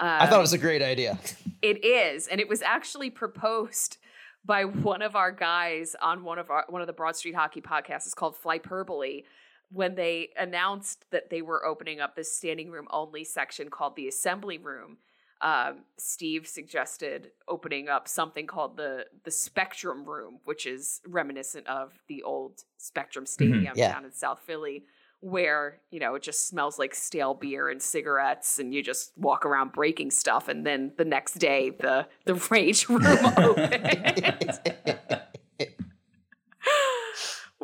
[0.00, 1.18] Um, I thought it was a great idea.
[1.60, 3.96] It is, and it was actually proposed
[4.44, 7.60] by one of our guys on one of our one of the Broad Street Hockey
[7.60, 8.06] podcasts.
[8.06, 9.24] It's called Flyperbole.
[9.70, 14.08] When they announced that they were opening up this standing room only section called the
[14.08, 14.96] Assembly Room,
[15.40, 21.92] um, Steve suggested opening up something called the the Spectrum Room, which is reminiscent of
[22.08, 23.92] the old Spectrum Stadium Yeah.
[23.92, 24.84] down in South Philly,
[25.20, 29.46] where you know it just smells like stale beer and cigarettes, and you just walk
[29.46, 33.02] around breaking stuff, and then the next day the the Rage Room
[33.36, 34.58] opens.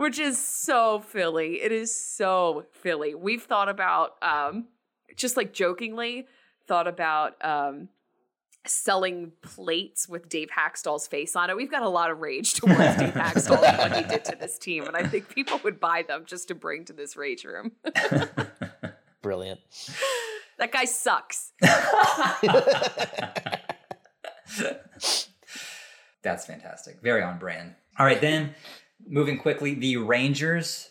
[0.04, 1.62] which is so Philly.
[1.62, 3.14] It is so Philly.
[3.14, 4.66] We've thought about um
[5.16, 6.26] just like jokingly
[6.66, 7.88] thought about um
[8.66, 11.56] selling plates with Dave Hakstol's face on it.
[11.56, 14.58] We've got a lot of rage towards Dave Hakstol and what he did to this
[14.58, 17.72] team, and I think people would buy them just to bring to this rage room.
[19.22, 19.60] Brilliant.
[20.58, 21.52] that guy sucks.
[26.22, 27.00] That's fantastic.
[27.00, 27.74] Very on brand.
[27.98, 28.54] All right, then
[29.06, 30.90] moving quickly, the Rangers.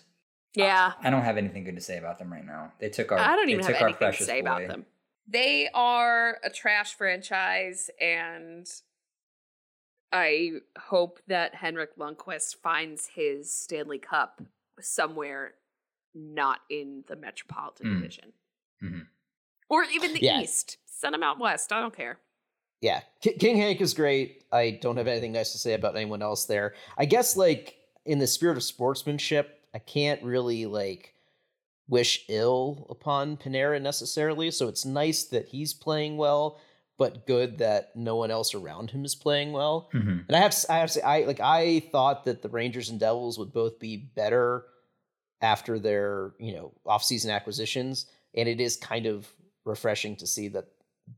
[0.56, 0.93] Yeah.
[1.02, 2.71] I don't have anything good to say about them right now.
[2.80, 3.17] They took our.
[3.19, 4.86] I don't they even have our anything to precious say about them.
[5.28, 8.67] They are a trash franchise, and
[10.12, 14.41] I hope that Henrik Lundqvist finds his Stanley Cup
[14.80, 15.54] somewhere
[16.13, 17.95] not in the Metropolitan Mm.
[18.02, 18.34] Division.
[18.84, 19.08] Mhm.
[19.69, 20.41] Or even the Yeah.
[20.41, 20.78] East.
[20.86, 21.71] Send him out west.
[21.71, 22.19] I don't care.
[22.82, 24.43] Yeah, K- King Hank is great.
[24.52, 26.76] I don't have anything nice to say about anyone else there.
[26.97, 31.13] I guess like in the spirit of sportsmanship, I can't really like
[31.87, 34.51] wish ill upon Panarin necessarily.
[34.51, 36.59] So it's nice that he's playing well,
[36.97, 39.89] but good that no one else around him is playing well.
[39.93, 40.25] Mhm.
[40.27, 42.89] And I have to, I have to say, I like I thought that the Rangers
[42.89, 44.65] and Devils would both be better
[45.41, 49.27] after their you know off-season acquisitions, and it is kind of
[49.65, 50.65] refreshing to see that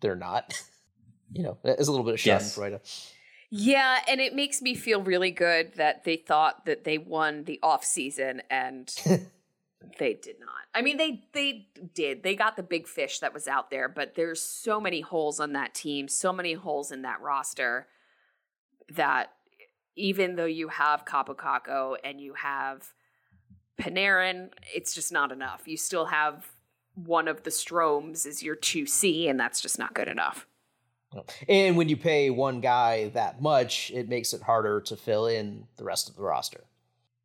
[0.01, 0.53] they're not.
[1.31, 2.57] you know, it's a little bit of Yes.
[3.57, 7.57] Yeah, and it makes me feel really good that they thought that they won the
[7.63, 8.93] off season and
[9.97, 10.49] they did not.
[10.73, 12.21] I mean they they did.
[12.21, 15.53] They got the big fish that was out there, but there's so many holes on
[15.53, 17.87] that team, so many holes in that roster
[18.91, 19.31] that
[19.95, 22.93] even though you have Kaapo Kakko and you have
[23.79, 25.61] Panarin, it's just not enough.
[25.65, 26.45] You still have
[26.95, 30.45] one of the Stromes as your 2C and that's just not good enough.
[31.47, 35.65] And when you pay one guy that much, it makes it harder to fill in
[35.77, 36.63] the rest of the roster.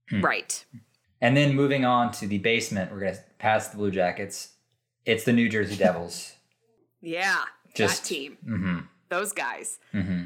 [0.09, 0.21] Hmm.
[0.23, 0.65] Right.
[1.21, 4.51] And then moving on to the basement, we're gonna pass the Blue Jackets.
[5.05, 6.35] It's the New Jersey Devils.
[7.01, 7.43] Yeah.
[7.75, 8.37] Just that team.
[8.45, 9.79] hmm Those guys.
[9.93, 10.25] hmm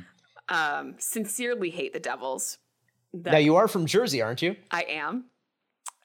[0.48, 2.58] um, sincerely hate the Devils.
[3.14, 4.56] That Now you are from Jersey, aren't you?
[4.70, 5.24] I am.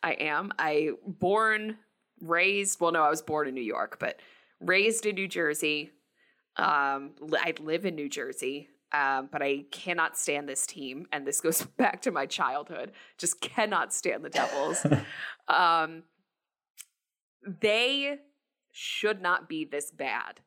[0.03, 0.51] I am.
[0.57, 1.77] I born,
[2.21, 2.79] raised.
[2.79, 4.19] Well, no, I was born in New York, but
[4.61, 5.91] raised in New Jersey.
[6.59, 11.39] Um, I live in New Jersey, um, but I cannot stand this team, and this
[11.39, 12.91] goes back to my childhood.
[13.17, 14.85] Just cannot stand the Devils.
[15.47, 16.03] um,
[17.61, 18.17] they
[18.71, 20.41] should not be this bad,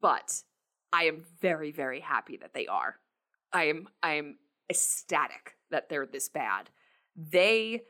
[0.00, 0.42] but
[0.92, 2.96] I am very, very happy that they are.
[3.52, 4.36] I am I am
[4.68, 6.68] ecstatic that they're this bad.
[7.16, 7.84] They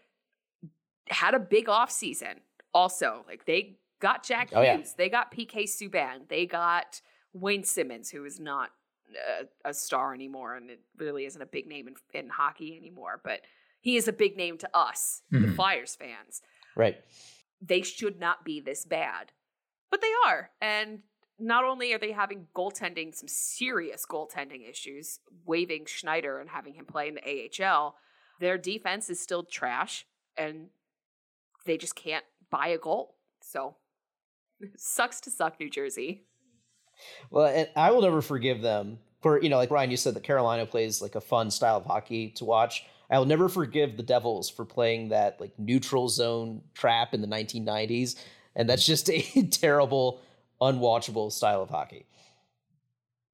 [1.09, 2.41] had a big off season
[2.73, 3.25] also.
[3.27, 4.77] Like they got Jack Oh, yeah.
[4.77, 7.01] Hughes, they got PK Subban, they got
[7.41, 8.71] Wayne Simmonds, who is not
[9.65, 13.21] a, a star anymore, and it really isn't a big name in, in hockey anymore,
[13.23, 13.41] but
[13.81, 15.55] he is a big name to us, the Mhm.
[15.55, 16.43] Flyers fans.
[16.75, 16.97] Right.
[17.61, 19.33] They should not be this bad,
[19.91, 20.51] but they are.
[20.61, 21.03] And
[21.39, 26.87] not only are they having goaltending, some serious goaltending issues, waiving Schneider and having him
[26.87, 27.23] play in the
[27.65, 27.97] AHL,
[28.41, 30.69] their defense is still trash and
[31.65, 33.17] they just can't buy a goal.
[33.41, 33.77] So
[34.77, 36.25] sucks to suck, New Jersey.
[37.31, 40.23] Well, and I will never forgive them for you know, like Ryan, you said that
[40.23, 42.85] Carolina plays like a fun style of hockey to watch.
[43.11, 47.27] I will never forgive the Devils for playing that like neutral zone trap in the
[47.27, 48.17] 1990s,
[48.55, 50.21] and that's just a terrible,
[50.61, 52.07] unwatchable style of hockey.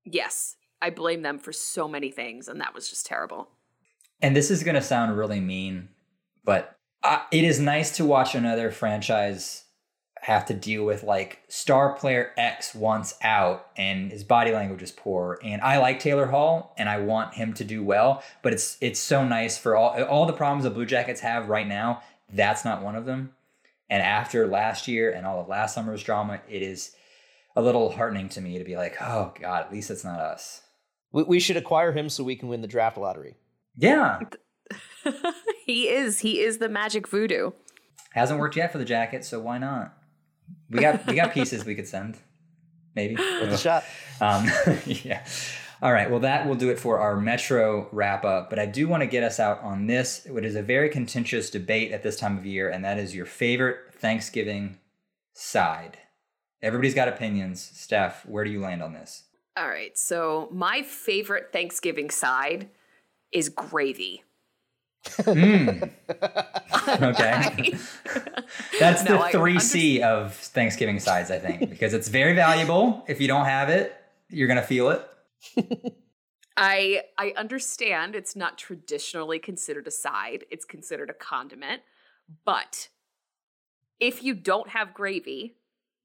[0.04, 3.50] Yes, I blame them for so many things, and that was just terrible.
[4.20, 5.88] And this is going to sound really mean,
[6.44, 9.61] but uh, it is nice to watch another franchise
[10.22, 14.92] have to deal with like star player X wants out and his body language is
[14.92, 15.40] poor.
[15.42, 19.00] And I like Taylor Hall and I want him to do well, but it's it's
[19.00, 22.02] so nice for all all the problems the Blue Jackets have right now.
[22.32, 23.32] That's not one of them.
[23.90, 26.94] And after last year and all of last summer's drama, it is
[27.56, 30.62] a little heartening to me to be like, oh God, at least it's not us.
[31.10, 33.34] We, we should acquire him so we can win the draft lottery.
[33.76, 34.20] Yeah.
[35.66, 36.20] he is.
[36.20, 37.50] He is the magic voodoo.
[38.12, 39.96] Hasn't worked yet for the jacket, so why not?
[40.72, 42.18] We got we got pieces we could send,
[42.94, 43.14] maybe.
[43.40, 43.84] with a shot.
[44.20, 44.46] Um,
[44.86, 45.24] yeah.
[45.82, 46.08] All right.
[46.08, 48.48] Well, that will do it for our Metro wrap up.
[48.48, 51.50] But I do want to get us out on this, what is a very contentious
[51.50, 54.78] debate at this time of year, and that is your favorite Thanksgiving
[55.34, 55.98] side.
[56.62, 57.60] Everybody's got opinions.
[57.74, 59.24] Steph, where do you land on this?
[59.56, 59.98] All right.
[59.98, 62.70] So my favorite Thanksgiving side
[63.32, 64.22] is gravy.
[65.04, 65.90] Mm.
[67.02, 67.74] okay.
[68.78, 73.04] That's No, the three C of Thanksgiving sides, I think, because it's very valuable.
[73.08, 73.94] If you don't have it,
[74.28, 75.08] you're gonna feel it.
[76.56, 80.44] I I understand it's not traditionally considered a side.
[80.50, 81.82] It's considered a condiment.
[82.44, 82.88] But
[84.00, 85.56] if you don't have gravy,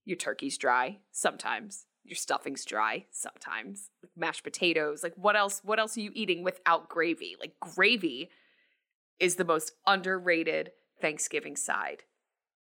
[0.06, 1.86] your turkey's dry sometimes.
[2.04, 3.90] Your stuffing's dry sometimes.
[4.02, 7.36] Like Mashed potatoes, like what else what else are you eating without gravy?
[7.40, 8.30] Like gravy
[9.20, 12.04] is the most underrated Thanksgiving side.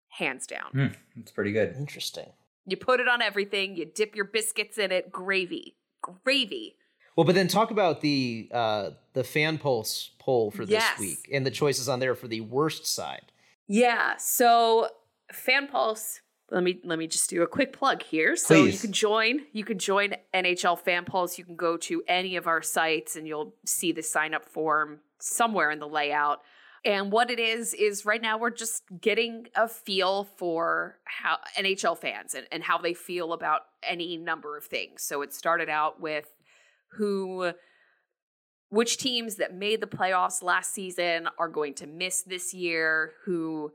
[0.08, 0.70] Hands down.
[0.72, 0.86] Hmm,
[1.20, 1.74] it's pretty good.
[1.76, 2.30] Interesting.
[2.66, 5.76] You put it on everything, you dip your biscuits in it, gravy.
[6.02, 6.76] Gravy.
[7.16, 10.98] Well, but then talk about the uh, the fan pulse poll for this Yes.
[10.98, 13.32] week and the choices on there for the worst side.
[13.66, 14.16] Yeah.
[14.18, 14.88] So
[15.32, 16.20] Fan Pulse.
[16.50, 18.36] Let me let me just do a quick plug here.
[18.36, 19.40] So you can join.
[19.52, 21.38] You can join NHL Fan Pulse.
[21.38, 25.00] You can go to any of our sites and you'll see the sign up form
[25.24, 26.40] somewhere in the layout.
[26.84, 31.96] And what it is is right now we're just getting a feel for how NHL
[31.96, 35.02] fans and, and how they feel about any number of things.
[35.02, 36.26] So it started out with
[36.88, 37.52] who
[38.68, 43.72] which teams that made the playoffs last season are going to miss this year, who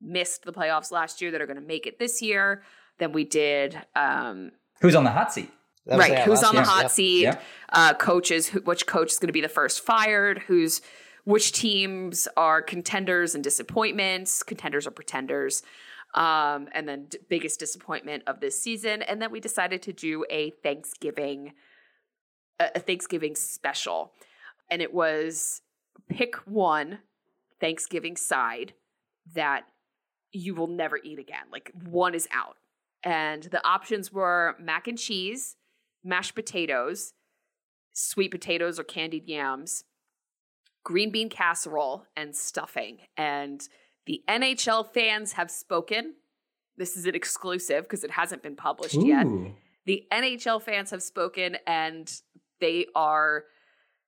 [0.00, 2.62] missed the playoffs last year that are going to make it this year.
[2.98, 5.50] Then we did um, Who's on the hot seat?
[5.86, 6.66] Right, who's on the year.
[6.70, 6.90] hot Yep.
[6.90, 7.42] seat, Yep.
[7.70, 10.80] uh, coaches, who, which coach is going to be the first fired, who's
[11.24, 15.62] which teams are contenders and disappointments, contenders or pretenders,
[16.14, 19.02] um, and then d- biggest disappointment of this season.
[19.02, 21.52] And then we decided to do a Thanksgiving,
[22.60, 24.12] a a Thanksgiving special,
[24.70, 25.60] and it was
[26.08, 26.98] pick one
[27.60, 28.74] Thanksgiving side
[29.34, 29.64] that
[30.32, 31.44] you will never eat again.
[31.50, 32.56] Like one is out.
[33.02, 35.56] And the options were mac and cheese,
[36.04, 37.12] mashed potatoes,
[37.92, 39.84] sweet potatoes or candied yams,
[40.84, 42.98] green bean casserole, and stuffing.
[43.16, 43.66] And
[44.06, 46.14] the NHL fans have spoken.
[46.76, 49.26] This is an exclusive because it hasn't been published yet.
[49.86, 52.12] The NHL fans have spoken and
[52.60, 53.44] they are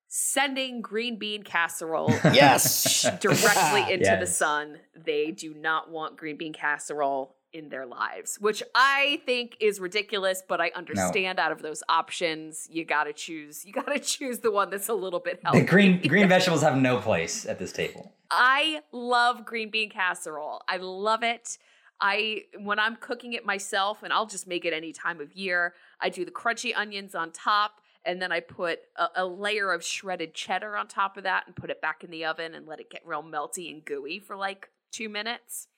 [0.08, 3.02] sending green bean casserole Yes.
[3.20, 4.78] directly into the sun.
[4.94, 10.42] They do not want green bean casserole in their lives, which I think is ridiculous,
[10.46, 14.40] but I understand out of those options, you got to choose you got to choose
[14.40, 15.60] the one that's a little bit healthy.
[15.60, 18.12] The green green vegetables have no place at this table.
[18.30, 20.62] I love green bean casserole.
[20.68, 21.58] I love it.
[22.00, 25.74] I when I'm cooking it myself, and I'll just make it any time of year.
[26.00, 29.82] I do the crunchy onions on top, and then I put a, a layer of
[29.82, 32.80] shredded cheddar on top of that, and put it back in the oven and let
[32.80, 35.68] it get real melty and gooey for like two minutes.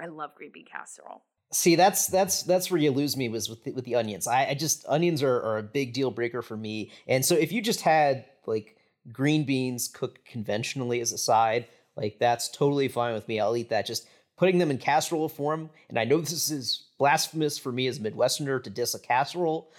[0.00, 1.22] I love green bean casserole.
[1.52, 4.26] See, that's that's that's where you lose me was with the, with the onions.
[4.26, 6.90] I, I just onions are, are a big deal breaker for me.
[7.06, 8.76] And so if you just had like
[9.12, 11.66] green beans cooked conventionally as a side,
[11.96, 13.38] like that's totally fine with me.
[13.38, 13.86] I'll eat that.
[13.86, 17.98] Just putting them in casserole form, and I know this is blasphemous for me as
[17.98, 19.70] a Midwesterner to diss a casserole,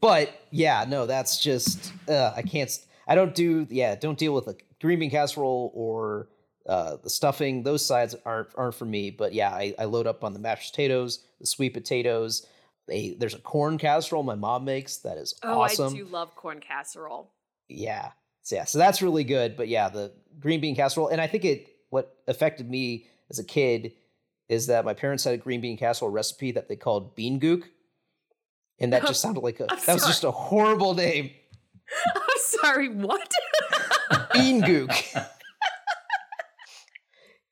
[0.00, 2.70] but yeah, no, that's just uh, I can't.
[3.06, 6.28] I don't do yeah, don't deal with a green bean casserole or
[6.68, 7.62] uh, the stuffing.
[7.62, 9.10] Those sides aren't aren't for me.
[9.10, 12.46] But yeah, I, I load up on the mashed potatoes, the sweet potatoes.
[12.86, 15.94] They, there's a corn casserole my mom makes that is Oh, awesome.
[15.94, 17.30] I do love corn casserole.
[17.68, 18.10] Yeah.
[18.42, 19.56] So yeah, so that's really good.
[19.56, 23.44] But yeah, the green bean casserole, and I think it what affected me as a
[23.44, 23.92] kid
[24.48, 27.64] is that my parents had a green bean casserole recipe that they called bean gook.
[28.78, 31.30] And that just sounded like a I'm that was just a horrible name.
[32.14, 33.32] I'm sorry, what?
[34.32, 35.26] Bean gook.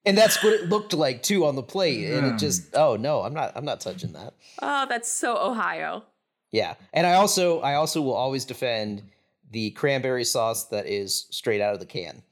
[0.04, 2.10] and that's what it looked like too on the plate.
[2.10, 4.34] And it just oh no, I'm not I'm not touching that.
[4.60, 6.04] oh, that's so Ohio.
[6.50, 6.74] Yeah.
[6.92, 9.02] And I also I also will always defend
[9.50, 12.22] the cranberry sauce that is straight out of the can.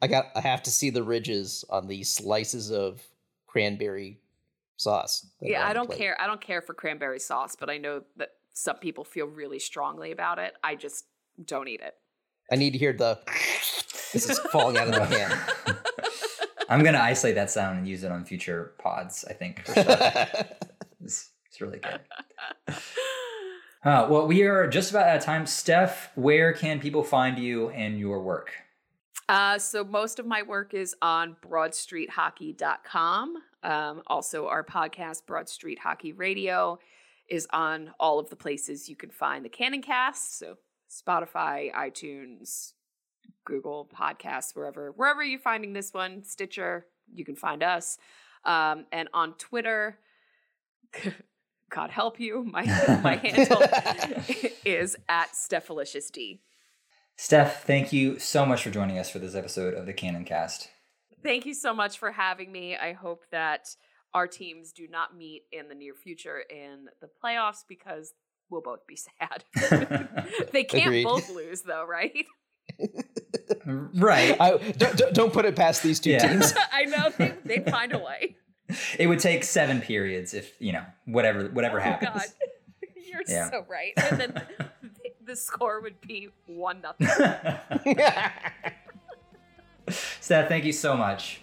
[0.00, 3.02] I got I have to see the ridges on the slices of
[3.46, 4.20] cranberry
[4.76, 5.26] sauce.
[5.40, 5.98] Yeah, I don't plate.
[5.98, 6.20] care.
[6.20, 10.12] I don't care for cranberry sauce, but I know that some people feel really strongly
[10.12, 10.54] about it.
[10.62, 11.06] I just
[11.44, 11.94] don't eat it.
[12.50, 13.18] I need to hear the
[14.12, 15.76] this is falling out of the can.
[16.68, 19.24] I'm gonna isolate that sound and use it on future pods.
[19.28, 19.72] I think for
[21.02, 22.00] it's, it's really good.
[23.84, 25.46] Uh, well, we are just about out of time.
[25.46, 28.52] Steph, where can people find you and your work?
[29.28, 33.36] Uh, so most of my work is on broadstreethockey.com.
[33.62, 36.78] Um, also, our podcast, Broad Street Hockey Radio,
[37.28, 40.38] is on all of the places you can find the Cannon Cast.
[40.38, 40.56] So
[40.90, 42.72] Spotify, iTunes,
[43.48, 47.98] Google Podcasts, wherever wherever you're finding this one, Stitcher, you can find us.
[48.44, 49.98] Um, and on Twitter,
[51.70, 52.64] God help you, my
[53.02, 53.62] my handle
[54.64, 56.40] is at StephaliciousD.
[57.16, 60.68] Steph, thank you so much for joining us for this episode of the Cannon Cast.
[61.22, 62.76] Thank you so much for having me.
[62.76, 63.74] I hope that
[64.14, 68.12] our teams do not meet in the near future in the playoffs because
[68.50, 69.44] we'll both be sad.
[70.52, 71.04] they can't Agreed.
[71.04, 72.26] both lose, though, right?
[73.66, 74.36] Right.
[74.40, 76.28] I, don't, don't- don't put it past these two Yeah.
[76.28, 76.54] teams.
[76.72, 78.36] I know they, they'd find a way.
[78.98, 82.10] It would take seven periods if you know whatever whatever Oh happens.
[82.14, 82.24] God,
[83.06, 83.50] you're Yeah.
[83.50, 83.92] so right.
[83.96, 84.90] And then the,
[85.24, 87.08] the score would be one nothing.
[90.20, 91.40] Steph, thank you so much.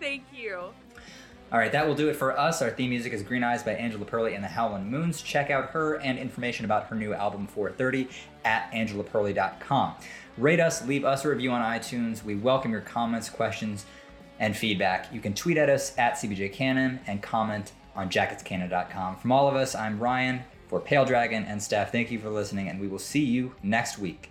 [0.00, 0.58] Thank you.
[1.50, 2.60] All right, that will do it for us.
[2.60, 5.22] Our theme music is Green Eyes by Angela Perley and the Howlin' Moons.
[5.22, 8.06] Check out her and information about her new album 430
[8.44, 9.94] at angelaperley.com.
[10.38, 12.22] Rate us, leave us a review on iTunes.
[12.22, 13.86] We welcome your comments, questions,
[14.38, 15.12] and feedback.
[15.12, 19.16] You can tweet at us at CBJCannon and comment on jacketscannon.com.
[19.16, 21.90] From all of us, I'm Ryan for Pale Dragon and Steph.
[21.90, 24.30] Thank you for listening, and we will see you next week.